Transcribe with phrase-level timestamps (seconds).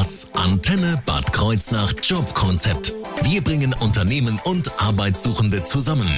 [0.00, 2.94] Das Antenne Bad Kreuznach Jobkonzept.
[3.24, 6.08] Wir bringen Unternehmen und Arbeitssuchende zusammen.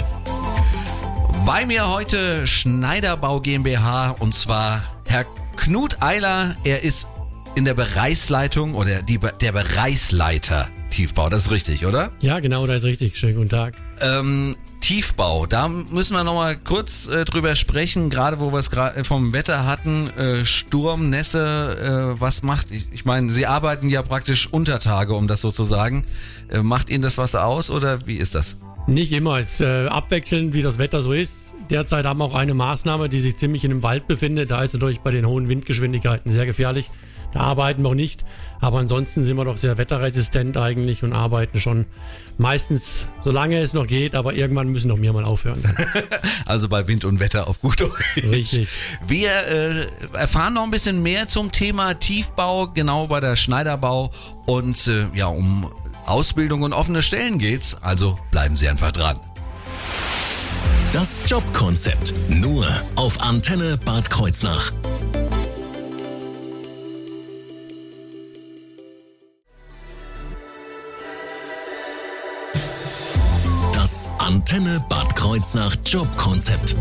[1.44, 5.25] Bei mir heute Schneiderbau GmbH und zwar Herr
[5.57, 6.55] Knut Eiler.
[6.63, 7.08] Er ist
[7.57, 11.29] in der Bereichsleitung oder die, der Bereichsleiter Tiefbau.
[11.29, 12.12] Das ist richtig, oder?
[12.21, 13.17] Ja, genau, das ist richtig.
[13.17, 13.75] Schönen guten Tag.
[14.01, 19.05] Ähm, Tiefbau, da müssen wir nochmal kurz äh, drüber sprechen, gerade wo wir es gerade
[19.05, 24.03] vom Wetter hatten, äh, Sturm, Nässe, äh, was macht, ich, ich meine, Sie arbeiten ja
[24.03, 26.05] praktisch Untertage, um das so zu sagen.
[26.50, 28.58] Äh, macht Ihnen das was aus oder wie ist das?
[28.89, 31.55] Nicht immer, es ist äh, abwechselnd, wie das Wetter so ist.
[31.71, 34.50] Derzeit haben wir auch eine Maßnahme, die sich ziemlich in dem Wald befindet.
[34.50, 36.91] Da ist natürlich bei den hohen Windgeschwindigkeiten sehr gefährlich.
[37.32, 38.24] Da arbeiten wir auch nicht.
[38.60, 41.86] Aber ansonsten sind wir doch sehr wetterresistent eigentlich und arbeiten schon
[42.38, 45.62] meistens, solange es noch geht, aber irgendwann müssen doch wir mal aufhören.
[46.46, 48.22] also bei Wind und Wetter auf gut Deutsch.
[48.22, 48.68] Richtig.
[49.06, 54.12] Wir äh, erfahren noch ein bisschen mehr zum Thema Tiefbau, genau bei der Schneiderbau
[54.46, 55.72] und äh, ja, um
[56.06, 57.77] Ausbildung und offene Stellen geht's.
[57.80, 59.19] Also bleiben Sie einfach dran.
[60.92, 64.72] Das Jobkonzept nur auf Antenne Bad Kreuznach.
[74.33, 76.75] Antenne Bad Kreuznach Jobkonzept.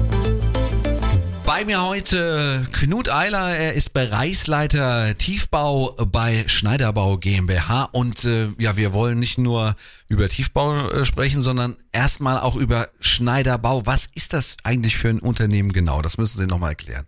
[1.46, 8.78] Bei mir heute Knut Eiler, er ist Bereichsleiter Tiefbau bei Schneiderbau GmbH und äh, ja,
[8.78, 9.76] wir wollen nicht nur
[10.08, 13.86] über Tiefbau äh, sprechen, sondern erstmal auch über Schneiderbau.
[13.86, 16.02] Was ist das eigentlich für ein Unternehmen genau?
[16.02, 17.06] Das müssen Sie nochmal erklären.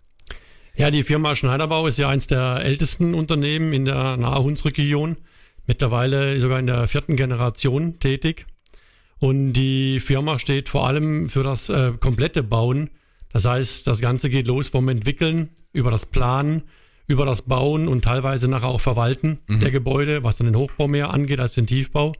[0.76, 5.16] Ja, die Firma Schneiderbau ist ja eins der ältesten Unternehmen in der Nahe-Hunsrück-Region.
[5.66, 8.44] Mittlerweile sogar in der vierten Generation tätig.
[9.18, 12.90] Und die Firma steht vor allem für das äh, komplette Bauen.
[13.32, 16.62] Das heißt, das Ganze geht los vom Entwickeln, über das Planen,
[17.06, 19.60] über das Bauen und teilweise nachher auch Verwalten mhm.
[19.60, 22.12] der Gebäude, was dann den Hochbau mehr angeht als den Tiefbau.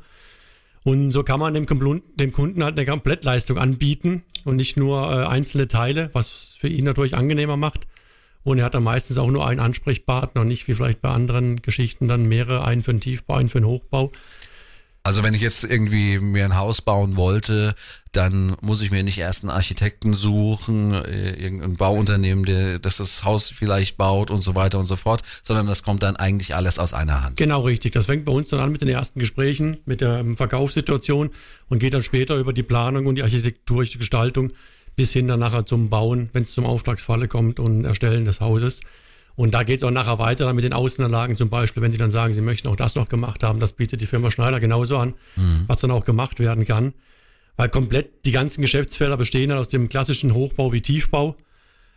[0.84, 5.26] Und so kann man dem, dem Kunden halt eine Komplettleistung anbieten und nicht nur äh,
[5.26, 7.86] einzelne Teile, was für ihn natürlich angenehmer macht.
[8.42, 11.62] Und er hat dann meistens auch nur einen Ansprechpartner und nicht wie vielleicht bei anderen
[11.62, 14.12] Geschichten dann mehrere, einen für den Tiefbau, einen für den Hochbau.
[15.06, 17.74] Also wenn ich jetzt irgendwie mir ein Haus bauen wollte,
[18.12, 23.22] dann muss ich mir nicht erst einen Architekten suchen, äh, irgendein Bauunternehmen, der das, das
[23.22, 26.78] Haus vielleicht baut und so weiter und so fort, sondern das kommt dann eigentlich alles
[26.78, 27.36] aus einer Hand.
[27.36, 27.92] Genau richtig.
[27.92, 31.28] Das fängt bei uns dann an mit den ersten Gesprächen, mit der ähm, Verkaufssituation
[31.68, 34.54] und geht dann später über die Planung und die architektonische Gestaltung
[34.96, 38.80] bis hin dann nachher zum Bauen, wenn es zum Auftragsfalle kommt und Erstellen des Hauses.
[39.36, 41.98] Und da geht es auch nachher weiter dann mit den Außenanlagen zum Beispiel, wenn Sie
[41.98, 44.96] dann sagen, Sie möchten auch das noch gemacht haben, das bietet die Firma Schneider genauso
[44.98, 45.64] an, mhm.
[45.66, 46.94] was dann auch gemacht werden kann.
[47.56, 51.36] Weil komplett die ganzen Geschäftsfelder bestehen dann aus dem klassischen Hochbau wie Tiefbau,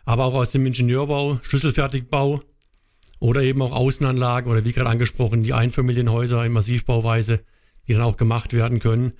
[0.05, 2.41] aber auch aus dem Ingenieurbau, Schlüsselfertigbau
[3.19, 7.41] oder eben auch Außenanlagen oder wie gerade angesprochen, die Einfamilienhäuser in Massivbauweise,
[7.87, 9.13] die dann auch gemacht werden können.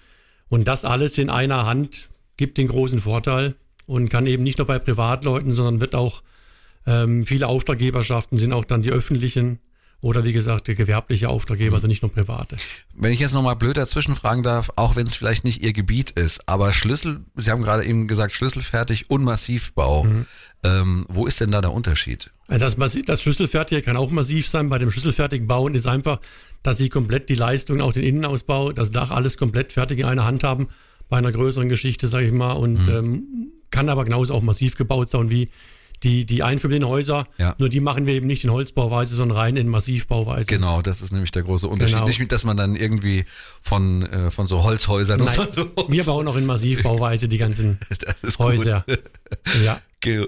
[0.50, 2.08] Und das alles in einer Hand
[2.38, 6.22] gibt den großen Vorteil und kann eben nicht nur bei Privatleuten, sondern wird auch
[6.88, 9.60] ähm, viele Auftraggeberschaften sind auch dann die öffentlichen
[10.02, 12.58] oder wie gesagt, die gewerbliche Auftraggeber, also nicht nur private.
[12.96, 16.12] Wenn ich jetzt nochmal blöd dazwischen fragen darf, auch wenn es vielleicht nicht Ihr Gebiet
[16.12, 20.04] ist, aber Schlüssel, Sie haben gerade eben gesagt, Schlüsselfertig und Massivbau.
[20.04, 20.26] Mhm.
[20.64, 22.32] Ähm, wo ist denn da der Unterschied?
[22.48, 24.70] Das, das Schlüsselfertige kann auch massiv sein.
[24.70, 26.20] Bei dem schlüsselfertigen Bauen ist einfach,
[26.64, 30.26] dass Sie komplett die Leistung, auch den Innenausbau, das Dach, alles komplett fertig in einer
[30.26, 30.68] Hand haben.
[31.10, 32.96] Bei einer größeren Geschichte, sage ich mal, und mhm.
[32.96, 33.24] ähm,
[33.72, 35.50] kann aber genauso auch massiv gebaut sein wie
[36.04, 37.56] die, die Einfamilienhäuser, ja.
[37.58, 40.46] nur die machen wir eben nicht in Holzbauweise, sondern rein in Massivbauweise.
[40.46, 41.96] Genau, das ist nämlich der große Unterschied.
[41.96, 42.08] Genau.
[42.08, 43.26] Nicht, dass man dann irgendwie
[43.64, 47.80] von, äh, von so Holzhäusern Nein, so wir bauen auch in Massivbauweise die ganzen
[48.40, 48.86] Häuser.
[49.64, 49.82] Ja.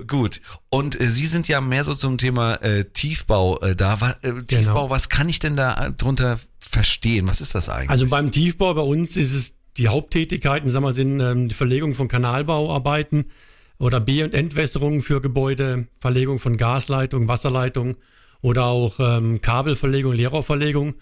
[0.08, 0.42] Gut.
[0.70, 4.02] Und äh, Sie sind ja mehr so zum Thema äh, Tiefbau äh, da.
[4.02, 4.90] Wa, äh, Tiefbau, genau.
[4.90, 7.28] was kann ich denn da äh, drunter verstehen?
[7.28, 7.90] Was ist das eigentlich?
[7.90, 11.96] Also beim Tiefbau bei uns ist es die Haupttätigkeiten, sagen wir, sind ähm, die Verlegung
[11.96, 13.32] von Kanalbauarbeiten,
[13.80, 17.96] oder B- und Entwässerung für Gebäude, Verlegung von Gasleitung, Wasserleitung
[18.42, 20.96] oder auch ähm, Kabelverlegung, Leerrohrverlegung.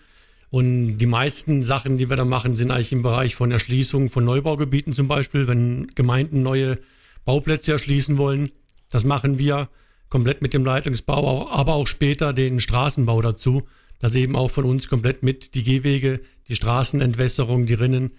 [0.50, 4.24] Und die meisten Sachen, die wir da machen, sind eigentlich im Bereich von Erschließung von
[4.24, 6.78] Neubaugebieten zum Beispiel, wenn Gemeinden neue
[7.26, 8.52] Bauplätze erschließen wollen.
[8.90, 9.68] Das machen wir
[10.10, 13.64] komplett mit dem Leitungsbau, aber auch später den Straßenbau dazu,
[14.00, 18.12] dass eben auch von uns komplett mit die Gehwege, die Straßenentwässerung, die Rinnen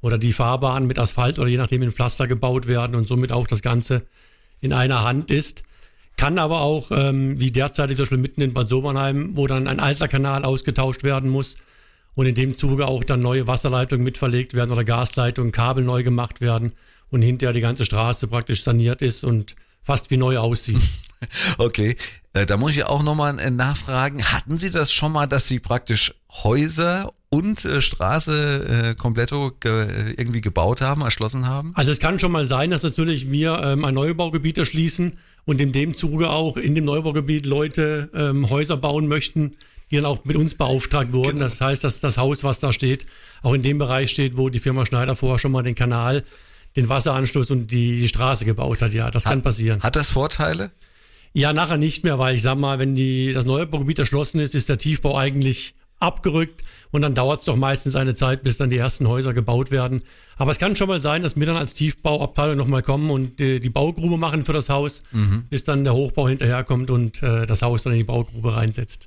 [0.00, 3.46] oder die Fahrbahn mit Asphalt oder je nachdem in Pflaster gebaut werden und somit auch
[3.46, 4.06] das Ganze
[4.60, 5.62] in einer Hand ist.
[6.16, 9.80] Kann aber auch, ähm, wie derzeit zum Beispiel mitten in Bad Sobernheim, wo dann ein
[9.80, 11.56] alter Kanal ausgetauscht werden muss
[12.14, 16.40] und in dem Zuge auch dann neue Wasserleitungen mitverlegt werden oder Gasleitungen, Kabel neu gemacht
[16.40, 16.72] werden
[17.10, 20.80] und hinterher die ganze Straße praktisch saniert ist und fast wie neu aussieht.
[21.58, 21.96] Okay,
[22.32, 24.24] äh, da muss ich auch nochmal äh, nachfragen.
[24.24, 30.14] Hatten Sie das schon mal, dass Sie praktisch Häuser und äh, Straße äh, kompletto ge
[30.16, 31.72] irgendwie gebaut haben, erschlossen haben?
[31.74, 35.72] Also es kann schon mal sein, dass natürlich wir ähm, ein Neubaugebiet erschließen und in
[35.72, 39.56] dem Zuge auch in dem Neubaugebiet Leute ähm, Häuser bauen möchten,
[39.90, 41.34] die dann auch mit uns beauftragt wurden.
[41.34, 41.44] Genau.
[41.44, 43.06] Das heißt, dass das Haus, was da steht,
[43.42, 46.24] auch in dem Bereich steht, wo die Firma Schneider vorher schon mal den Kanal,
[46.74, 48.92] den Wasseranschluss und die, die Straße gebaut hat.
[48.92, 49.82] Ja, das hat, kann passieren.
[49.82, 50.70] Hat das Vorteile?
[51.36, 54.70] Ja, nachher nicht mehr, weil ich sag mal, wenn die, das Neubaugebiet erschlossen ist, ist
[54.70, 58.78] der Tiefbau eigentlich abgerückt und dann dauert es doch meistens eine Zeit, bis dann die
[58.78, 60.02] ersten Häuser gebaut werden.
[60.38, 63.60] Aber es kann schon mal sein, dass wir dann als Tiefbauabteilung nochmal kommen und die,
[63.60, 65.44] die, Baugrube machen für das Haus, mhm.
[65.50, 69.06] bis dann der Hochbau hinterherkommt und äh, das Haus dann in die Baugrube reinsetzt.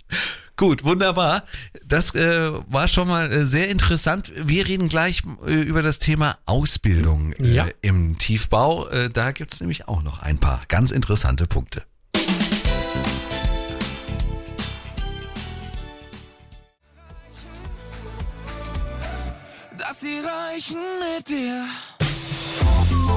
[0.56, 1.46] Gut, wunderbar.
[1.84, 4.32] Das äh, war schon mal äh, sehr interessant.
[4.36, 7.68] Wir reden gleich äh, über das Thema Ausbildung äh, ja.
[7.82, 8.88] im Tiefbau.
[8.90, 11.82] Äh, da gibt's nämlich auch noch ein paar ganz interessante Punkte.
[19.94, 20.78] Sie reichen
[21.16, 21.66] mit dir.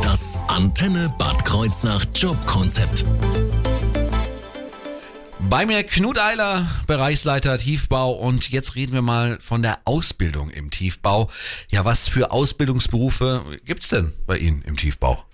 [0.03, 3.05] Das Antenne Bad Kreuznach Jobkonzept.
[5.51, 10.71] Bei mir Knut Eiler, Bereichsleiter Tiefbau und jetzt reden wir mal von der Ausbildung im
[10.71, 11.29] Tiefbau.
[11.71, 15.25] Ja, was für Ausbildungsberufe gibt's denn bei Ihnen im Tiefbau?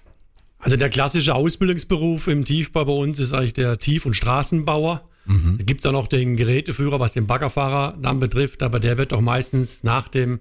[0.59, 5.03] Also der klassische Ausbildungsberuf im Tiefbau bei uns ist eigentlich der Tief- und Straßenbauer.
[5.27, 5.57] Mhm.
[5.61, 9.21] Es gibt dann noch den Geräteführer, was den Baggerfahrer dann betrifft, aber der wird doch
[9.21, 10.41] meistens nach dem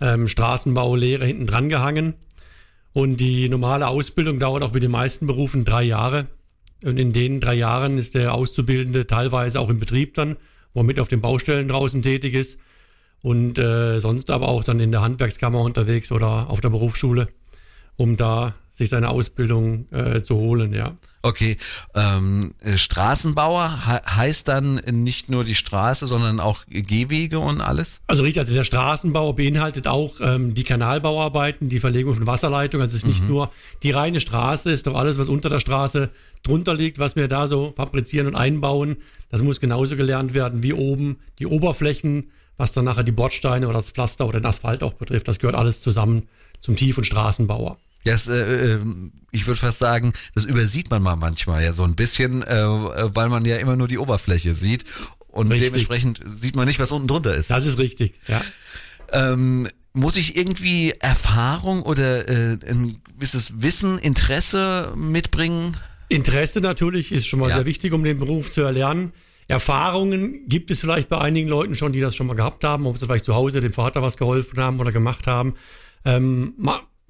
[0.00, 2.14] ähm, Straßenbaulehre hinten dran gehangen.
[2.92, 6.26] Und die normale Ausbildung dauert auch wie die meisten Berufen drei Jahre.
[6.84, 10.36] Und in den drei Jahren ist der Auszubildende teilweise auch im Betrieb dann,
[10.74, 12.58] wo er mit auf den Baustellen draußen tätig ist.
[13.22, 17.28] Und äh, sonst aber auch dann in der Handwerkskammer unterwegs oder auf der Berufsschule,
[17.96, 20.96] um da sich seine Ausbildung äh, zu holen, ja.
[21.24, 21.56] Okay,
[21.94, 28.02] ähm, äh, Straßenbauer he heißt dann nicht nur die Straße, sondern auch Gehwege und alles?
[28.06, 32.82] Also richtig, also der Straßenbauer beinhaltet auch ähm, die Kanalbauarbeiten, die Verlegung von Wasserleitungen.
[32.82, 33.12] Also es ist mhm.
[33.12, 33.50] nicht nur
[33.82, 36.10] die reine Straße, ist doch alles, was unter der Straße
[36.42, 38.98] drunter liegt, was wir da so fabrizieren und einbauen.
[39.30, 43.78] Das muss genauso gelernt werden wie oben die Oberflächen, was dann nachher die Bordsteine oder
[43.78, 45.26] das Pflaster oder den Asphalt auch betrifft.
[45.26, 46.28] Das gehört alles zusammen
[46.60, 47.78] zum Tief- und Straßenbauer.
[48.04, 48.80] Ja, yes, äh, äh,
[49.30, 53.28] ich würde fast sagen, das übersieht man mal manchmal ja so ein bisschen, äh, weil
[53.28, 54.84] man ja immer nur die Oberfläche sieht
[55.28, 55.70] und richtig.
[55.70, 57.50] dementsprechend sieht man nicht, was unten drunter ist.
[57.50, 58.42] Das ist richtig, ja.
[59.12, 65.76] Ähm, muss ich irgendwie Erfahrung oder äh, ein gewisses Wissen, Interesse mitbringen?
[66.08, 67.56] Interesse natürlich ist schon mal ja.
[67.56, 69.12] sehr wichtig, um den Beruf zu erlernen.
[69.46, 72.98] Erfahrungen gibt es vielleicht bei einigen Leuten schon, die das schon mal gehabt haben, ob
[72.98, 75.54] sie vielleicht zu Hause dem Vater was geholfen haben oder gemacht haben.
[76.04, 76.54] Ähm,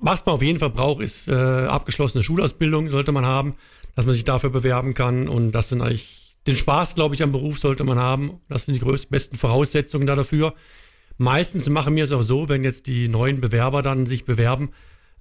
[0.04, 3.54] was man auf jeden Fall braucht, ist äh, abgeschlossene Schulausbildung, sollte man haben,
[3.96, 5.28] dass man sich dafür bewerben kann.
[5.28, 8.38] Und das sind eigentlich den Spaß, glaube ich, am Beruf sollte man haben.
[8.48, 10.54] Das sind die größten, besten Voraussetzungen da dafür.
[11.16, 14.70] Meistens machen wir es auch so, wenn jetzt die neuen Bewerber dann sich bewerben,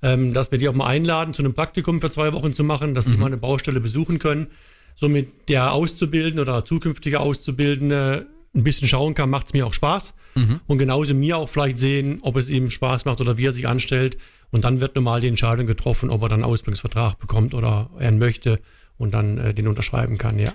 [0.02, 2.94] ähm, dass wir die auch mal einladen, zu einem Praktikum für zwei Wochen zu machen,
[2.94, 3.12] dass mhm.
[3.12, 4.48] sie mal eine Baustelle besuchen können.
[4.96, 10.14] Somit der Auszubildende oder zukünftige Auszubildende ein bisschen schauen kann, macht es mir auch Spaß.
[10.36, 10.60] Mhm.
[10.68, 13.68] Und genauso mir auch vielleicht sehen, ob es ihm Spaß macht oder wie er sich
[13.68, 14.18] anstellt.
[14.54, 18.12] Und dann wird normal die Entscheidung getroffen, ob er dann einen Ausbildungsvertrag bekommt oder er
[18.12, 18.60] möchte
[18.98, 20.54] und dann äh, den unterschreiben kann, ja.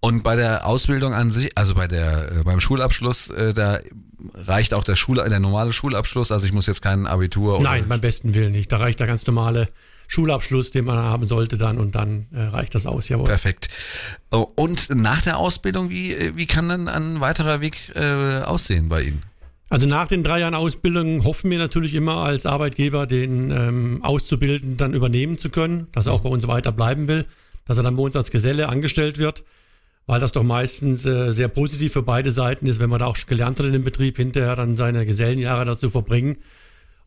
[0.00, 3.78] Und bei der Ausbildung an sich, also bei der äh, beim Schulabschluss, äh, da
[4.34, 6.32] reicht auch der Schul der normale Schulabschluss.
[6.32, 7.54] Also ich muss jetzt kein Abitur.
[7.54, 8.72] Oder Nein, beim besten Willen nicht.
[8.72, 9.68] Da reicht der ganz normale
[10.08, 13.08] Schulabschluss, den man haben sollte dann und dann äh, reicht das aus.
[13.08, 13.26] Jawohl.
[13.26, 13.68] Perfekt.
[14.32, 18.88] Oh, und nach der Ausbildung, wie äh, wie kann dann ein weiterer Weg äh, aussehen
[18.88, 19.22] bei Ihnen?
[19.70, 24.78] Also nach den drei Jahren Ausbildung hoffen wir natürlich immer als Arbeitgeber, den ähm, Auszubildenden
[24.78, 27.26] dann übernehmen zu können, dass er auch bei uns weiter bleiben will,
[27.66, 29.44] dass er dann bei uns als Geselle angestellt wird,
[30.06, 33.18] weil das doch meistens äh, sehr positiv für beide Seiten ist, wenn man da auch
[33.26, 36.38] gelernt hat in dem Betrieb, hinterher dann seine Gesellenjahre dazu verbringen.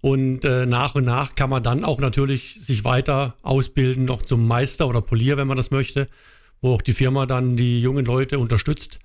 [0.01, 4.47] Und äh, nach und nach kann man dann auch natürlich sich weiter ausbilden, noch zum
[4.47, 6.07] Meister oder Polier, wenn man das möchte,
[6.61, 8.99] wo auch die Firma dann die jungen Leute unterstützt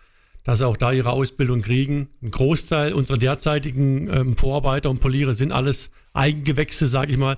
[0.47, 2.09] dass sie auch da ihre Ausbildung kriegen.
[2.23, 7.37] Ein Großteil unserer derzeitigen ähm, Vorarbeiter und Poliere sind alles Eigengewächse, sage ich mal,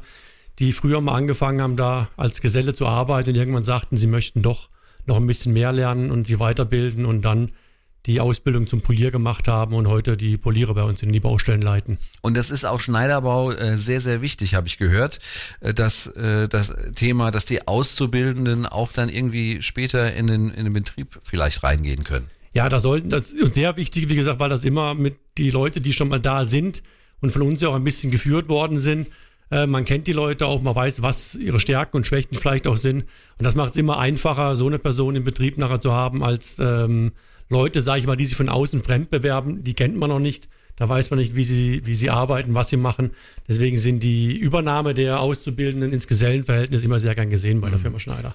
[0.59, 4.43] die früher mal angefangen haben, da als Geselle zu arbeiten und irgendwann sagten, sie möchten
[4.43, 4.69] doch
[5.07, 7.53] noch ein bisschen mehr lernen und sie weiterbilden und dann
[8.05, 11.62] die Ausbildung zum Polier gemacht haben und heute die Poliere bei uns in die Baustellen
[11.62, 11.99] leiten.
[12.21, 15.21] Und das ist auch Schneiderbau äh, sehr, sehr wichtig, habe ich gehört,
[15.61, 20.65] äh, dass äh, das Thema, dass die Auszubildenden auch dann irgendwie später in den, in
[20.65, 22.31] den Betrieb vielleicht reingehen können.
[22.52, 25.81] Ja, da sollten, das ist sehr wichtig, wie gesagt, weil das immer mit die Leute,
[25.81, 26.83] die schon mal da sind
[27.21, 29.09] und von uns ja auch ein bisschen geführt worden sind,
[29.50, 32.76] Äh, man kennt die Leute auch, man weiß, was ihre Stärken und Schwächen vielleicht auch
[32.76, 33.05] sind.
[33.38, 36.59] Und das macht es immer einfacher, so eine Person im Betrieb nachher zu haben, als
[36.59, 37.12] ähm,
[37.49, 39.64] Leute, sage ich mal, die sich von außen fremd bewerben.
[39.64, 40.49] Die kennt man noch nicht.
[40.79, 43.11] Da weiß man nicht, wie sie, wie sie arbeiten, was sie machen.
[43.49, 47.83] Deswegen sind die Übernahme der Auszubildenden ins Gesellenverhältnis immer sehr gern gesehen bei der mhm.
[47.83, 48.35] Firma Schneider.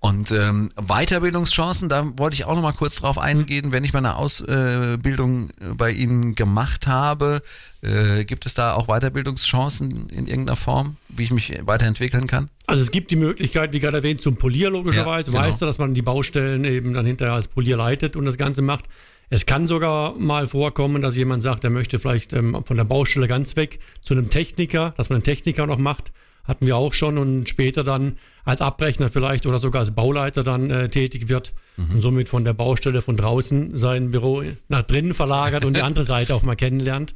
[0.00, 3.70] Und ähm, Weiterbildungschancen, da wollte ich auch noch mal kurz drauf eingehen.
[3.70, 7.42] Wenn ich meine Ausbildung äh, bei Ihnen gemacht habe,
[7.82, 12.50] äh, gibt es da auch Weiterbildungschancen in irgendeiner Form, wie ich mich weiterentwickeln kann?
[12.66, 15.30] Also es gibt die Möglichkeit, wie gerade erwähnt, zum Polier logischerweise.
[15.30, 15.48] Ja, genau.
[15.48, 18.62] Weißt du, dass man die Baustellen eben dann hinterher als Polier leitet und das Ganze
[18.62, 18.86] macht.
[19.30, 23.28] Es kann sogar mal vorkommen, dass jemand sagt, er möchte vielleicht ähm, von der Baustelle
[23.28, 26.12] ganz weg zu einem Techniker, dass man einen Techniker noch macht.
[26.44, 30.70] Hatten wir auch schon und später dann als Abrechner vielleicht oder sogar als Bauleiter dann
[30.70, 31.94] äh, tätig wird mhm.
[31.94, 36.04] und somit von der Baustelle von draußen sein Büro nach drinnen verlagert und die andere
[36.04, 37.14] Seite auch mal kennenlernt.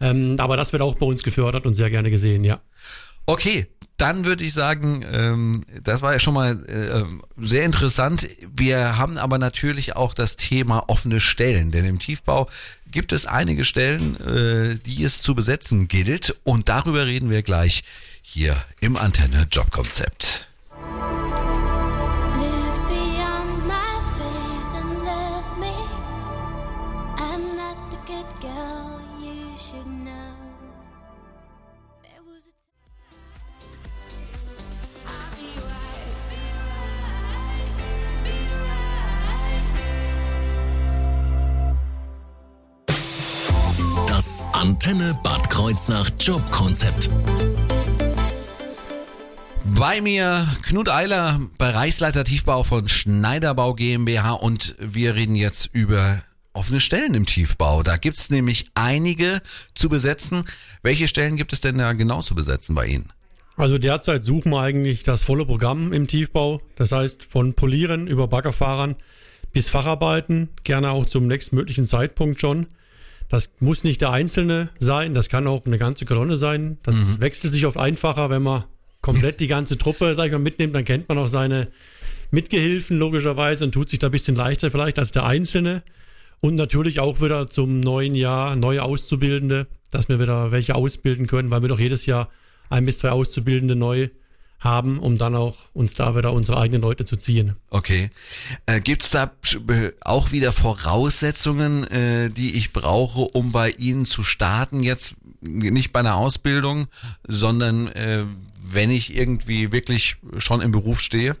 [0.00, 2.60] Ähm, aber das wird auch bei uns gefördert und sehr gerne gesehen, ja.
[3.26, 3.66] Okay,
[3.98, 7.04] dann würde ich sagen, ähm, das war ja schon mal äh,
[7.36, 8.28] sehr interessant.
[8.54, 12.48] Wir haben aber natürlich auch das Thema offene Stellen, denn im Tiefbau
[12.90, 17.82] gibt es einige Stellen, äh, die es zu besetzen gilt und darüber reden wir gleich
[18.22, 20.47] hier im Antenne Jobkonzept.
[44.18, 47.08] Das Antenne Bad Kreuznach Jobkonzept.
[49.78, 56.20] Bei mir Knut Eiler, Bereichsleiter Tiefbau von Schneiderbau GmbH und wir reden jetzt über
[56.52, 57.84] offene Stellen im Tiefbau.
[57.84, 59.40] Da gibt es nämlich einige
[59.76, 60.46] zu besetzen.
[60.82, 63.12] Welche Stellen gibt es denn da genau zu besetzen bei Ihnen?
[63.56, 66.60] Also derzeit suchen wir eigentlich das volle Programm im Tiefbau.
[66.74, 68.96] Das heißt von Polieren über Baggerfahrern
[69.52, 72.66] bis Facharbeiten, gerne auch zum nächstmöglichen Zeitpunkt schon.
[73.28, 76.78] Das muss nicht der Einzelne sein, das kann auch eine ganze Kolonne sein.
[76.82, 77.20] Das mhm.
[77.20, 78.64] wechselt sich oft einfacher, wenn man
[79.02, 81.68] komplett die ganze Truppe, sag ich mal, mitnimmt, dann kennt man auch seine
[82.30, 85.82] Mitgehilfen logischerweise und tut sich da ein bisschen leichter vielleicht als der Einzelne.
[86.40, 91.50] Und natürlich auch wieder zum neuen Jahr neue Auszubildende, dass wir wieder welche ausbilden können,
[91.50, 92.30] weil wir doch jedes Jahr
[92.70, 94.08] ein bis zwei Auszubildende neu
[94.60, 97.56] haben, um dann auch uns da wieder unsere eigenen Leute zu ziehen.
[97.70, 98.10] Okay.
[98.66, 99.30] Äh, Gibt es da
[100.00, 104.82] auch wieder Voraussetzungen, äh, die ich brauche, um bei Ihnen zu starten?
[104.82, 106.86] Jetzt nicht bei einer Ausbildung,
[107.26, 108.24] sondern äh,
[108.60, 111.36] wenn ich irgendwie wirklich schon im Beruf stehe?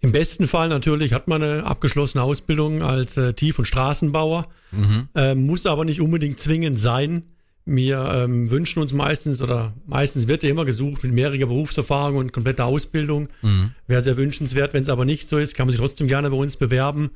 [0.00, 5.08] Im besten Fall natürlich hat man eine abgeschlossene Ausbildung als äh, Tief- und Straßenbauer, mhm.
[5.16, 7.24] äh, muss aber nicht unbedingt zwingend sein.
[7.70, 12.32] Wir ähm, wünschen uns meistens oder meistens wird ja immer gesucht mit mehriger Berufserfahrung und
[12.32, 13.28] kompletter Ausbildung.
[13.42, 13.72] Mhm.
[13.86, 14.72] Wäre sehr wünschenswert.
[14.72, 17.10] Wenn es aber nicht so ist, kann man sich trotzdem gerne bei uns bewerben.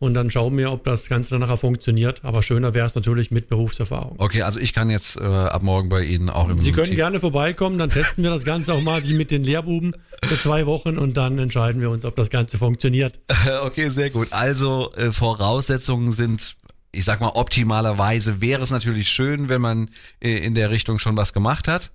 [0.00, 2.22] Und dann schauen wir, ob das Ganze dann nachher funktioniert.
[2.22, 4.16] Aber schöner wäre es natürlich mit Berufserfahrung.
[4.18, 6.96] Okay, also ich kann jetzt äh, ab morgen bei Ihnen auch im Sie können Team.
[6.96, 10.66] gerne vorbeikommen, dann testen wir das Ganze auch mal wie mit den Lehrbuben für zwei
[10.66, 13.18] Wochen und dann entscheiden wir uns, ob das Ganze funktioniert.
[13.62, 14.28] okay, sehr gut.
[14.32, 16.56] Also äh, Voraussetzungen sind
[16.94, 19.88] ich sag mal, optimalerweise wäre es natürlich schön, wenn man
[20.20, 21.90] äh, in der Richtung schon was gemacht hat.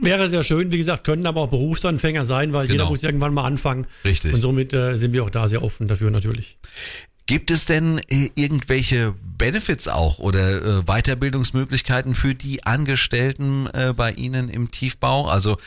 [0.00, 2.84] Wäre sehr schön, wie gesagt, können aber auch Berufsanfänger sein, weil genau.
[2.84, 3.86] jeder muss irgendwann mal anfangen.
[4.04, 4.32] Richtig.
[4.32, 6.56] Und somit äh, sind wir auch da sehr offen dafür natürlich.
[7.26, 14.48] Gibt es denn äh, irgendwelche Benefits auch oder äh, Weiterbildungsmöglichkeiten für die Angestellten bei Ihnen
[14.48, 15.28] im Tiefbau?
[15.28, 15.58] Also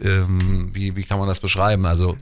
[0.00, 1.86] ähm, wie, wie kann man das beschreiben?
[1.86, 2.16] Also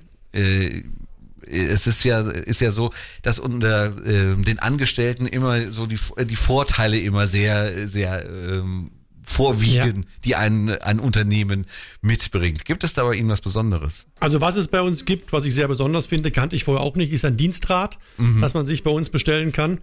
[1.50, 2.92] es ist ja, ist ja so,
[3.22, 8.90] dass unter äh, den Angestellten immer so die, die Vorteile immer sehr, sehr ähm,
[9.22, 10.08] vorwiegen, ja.
[10.24, 11.66] die ein, ein Unternehmen
[12.02, 12.64] mitbringt.
[12.64, 14.06] Gibt es da bei Ihnen was Besonderes?
[14.18, 16.96] Also was es bei uns gibt, was ich sehr besonders finde, kannte ich vorher auch
[16.96, 18.40] nicht, ist ein Dienstrat, mhm.
[18.40, 19.78] das man sich bei uns bestellen kann.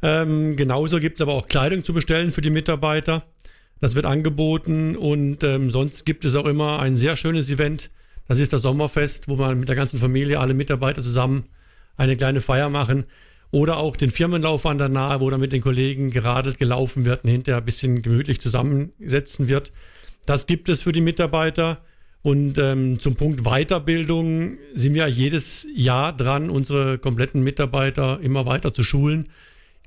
[0.00, 3.24] Ähm, genauso gibt es aber auch Kleidung zu bestellen für die Mitarbeiter.
[3.80, 7.90] Das wird angeboten und ähm, sonst gibt es auch immer ein sehr schönes Event
[8.28, 11.44] das ist das Sommerfest, wo wir mit der ganzen Familie, alle Mitarbeiter zusammen
[11.96, 13.04] eine kleine Feier machen.
[13.50, 17.24] Oder auch den Firmenlauf an der Nahe, wo dann mit den Kollegen geradelt gelaufen wird
[17.24, 19.72] und hinterher ein bisschen gemütlich zusammensetzen wird.
[20.26, 21.78] Das gibt es für die Mitarbeiter.
[22.20, 28.74] Und ähm, zum Punkt Weiterbildung sind wir jedes Jahr dran, unsere kompletten Mitarbeiter immer weiter
[28.74, 29.30] zu schulen.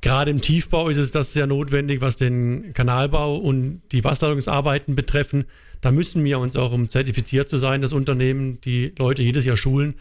[0.01, 5.45] Gerade im Tiefbau ist es das sehr notwendig, was den Kanalbau und die Wasserleitungsarbeiten betreffen.
[5.79, 9.57] Da müssen wir uns auch, um zertifiziert zu sein, das Unternehmen, die Leute jedes Jahr
[9.57, 9.95] schulen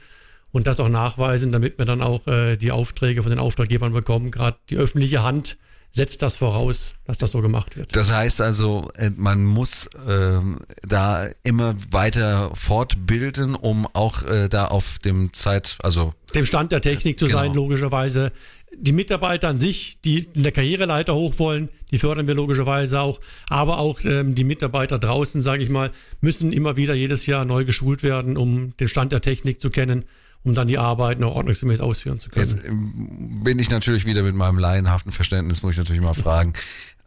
[0.53, 4.31] und das auch nachweisen, damit wir dann auch äh, die Aufträge von den Auftraggebern bekommen.
[4.31, 5.59] Gerade die öffentliche Hand
[5.93, 7.95] setzt das voraus, dass das so gemacht wird.
[7.97, 14.67] Das heißt also, äh, man muss ähm, da immer weiter fortbilden, um auch äh, da
[14.67, 17.39] auf dem Zeit, also dem Stand der Technik zu genau.
[17.39, 18.33] sein, logischerweise.
[18.77, 23.21] Die Mitarbeiter an sich, die in der Karriereleiter hoch wollen, die fördern wir logischerweise auch.
[23.49, 27.65] Aber auch ähm, die Mitarbeiter draußen, sage ich mal, müssen immer wieder jedes Jahr neu
[27.65, 30.05] geschult werden, um den Stand der Technik zu kennen
[30.43, 32.49] um dann die Arbeiten auch ordnungsgemäß ausführen zu können.
[32.49, 36.55] Jetzt ähm, bin ich natürlich wieder mit meinem laienhaften Verständnis, muss ich natürlich mal fragen.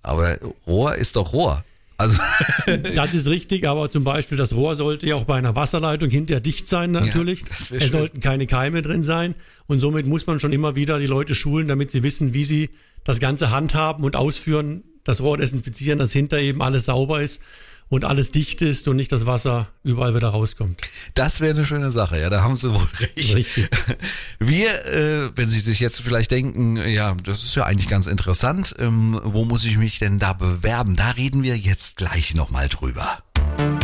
[0.03, 1.63] Aber Rohr ist doch Rohr.
[1.97, 2.17] Also
[2.95, 6.41] das ist richtig, aber zum Beispiel das Rohr sollte ja auch bei einer Wasserleitung hinterher
[6.41, 7.41] dicht sein natürlich.
[7.69, 9.35] Ja, es sollten keine Keime drin sein.
[9.67, 12.69] Und somit muss man schon immer wieder die Leute schulen, damit sie wissen, wie sie
[13.03, 17.41] das Ganze handhaben und ausführen, das Rohr desinfizieren, dass hinter eben alles sauber ist
[17.89, 20.81] und alles dicht ist und nicht das Wasser überall wieder rauskommt.
[21.13, 23.35] Das wäre eine schöne Sache, ja, da haben Sie wohl recht.
[23.35, 23.69] Richtig.
[24.39, 28.75] Wir, äh, wenn Sie sich jetzt vielleicht denken, ja, das ist ja eigentlich ganz interessant,
[28.79, 30.95] ähm, wo muss ich mich denn da bewerben?
[30.95, 33.19] Da reden wir jetzt gleich nochmal drüber.
[33.57, 33.82] Das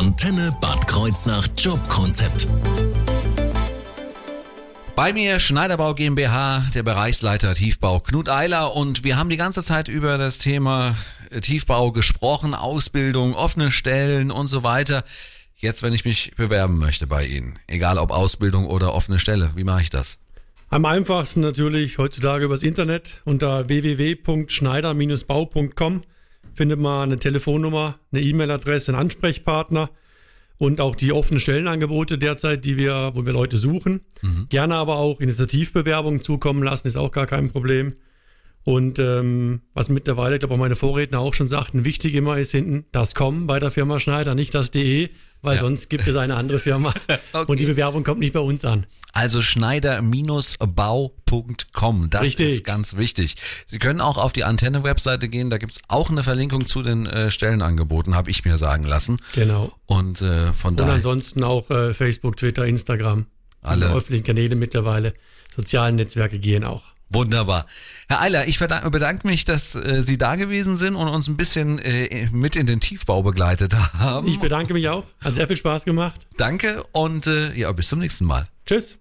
[0.00, 2.48] Antenne Bad Kreuznach Jobkonzept.
[4.96, 9.88] Bei mir Schneiderbau GmbH, der Bereichsleiter Tiefbau Knut Eiler und wir haben die ganze Zeit
[9.88, 10.96] über das Thema
[11.42, 15.04] Tiefbau gesprochen, Ausbildung, offene Stellen und so weiter.
[15.54, 19.64] Jetzt, wenn ich mich bewerben möchte bei Ihnen, egal ob Ausbildung oder offene Stelle, wie
[19.64, 20.18] mache ich das?
[20.70, 26.04] Am einfachsten natürlich heutzutage übers Internet unter www.schneider-bau.com
[26.54, 29.90] findet man eine Telefonnummer, eine E-Mail-Adresse, einen Ansprechpartner
[30.58, 34.02] und auch die offenen Stellenangebote derzeit, die wir, wo wir Leute suchen.
[34.20, 34.46] Mhm.
[34.50, 37.94] Gerne aber auch Initiativbewerbungen zukommen lassen, ist auch gar kein Problem.
[38.62, 42.84] Und ähm, was mittlerweile, ich glaube, meine Vorredner auch schon sagten, wichtig immer ist hinten
[42.92, 45.08] das Kommen bei der Firma Schneider, nicht das DE,
[45.42, 45.62] weil ja.
[45.62, 46.94] sonst gibt es eine andere Firma
[47.32, 47.44] okay.
[47.46, 48.86] und die Bewerbung kommt nicht bei uns an.
[49.12, 52.50] Also schneider-bau.com, das Richtig.
[52.50, 53.36] ist ganz wichtig.
[53.66, 57.06] Sie können auch auf die Antenne-Webseite gehen, da gibt es auch eine Verlinkung zu den
[57.06, 59.16] äh, Stellenangeboten, habe ich mir sagen lassen.
[59.34, 59.72] Genau.
[59.86, 60.92] Und äh, von daher.
[60.92, 63.26] Und ansonsten auch äh, Facebook, Twitter, Instagram.
[63.62, 65.12] Alle öffentlichen Kanäle mittlerweile.
[65.54, 66.84] Sozialen Netzwerke gehen auch.
[67.10, 67.66] Wunderbar.
[68.08, 71.80] Herr Eiler, ich bedanke mich, dass äh, Sie da gewesen sind und uns ein bisschen
[71.80, 74.28] äh, mit in den Tiefbau begleitet haben.
[74.28, 75.04] Ich bedanke mich auch.
[75.20, 76.20] Hat sehr viel Spaß gemacht.
[76.36, 78.48] Danke und äh, ja, bis zum nächsten Mal.
[78.64, 78.98] Tschüss.